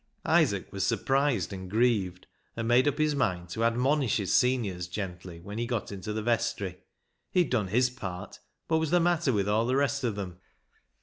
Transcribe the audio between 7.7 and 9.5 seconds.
part. What was the matter with